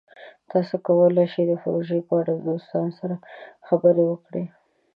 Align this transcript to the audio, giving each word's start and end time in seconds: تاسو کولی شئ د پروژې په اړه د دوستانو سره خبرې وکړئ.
تاسو 0.51 0.75
کولی 0.87 1.25
شئ 1.33 1.43
د 1.47 1.53
پروژې 1.61 1.99
په 2.07 2.13
اړه 2.21 2.33
د 2.35 2.41
دوستانو 2.49 2.91
سره 2.99 3.15
خبرې 3.67 4.03
وکړئ. 4.07 4.45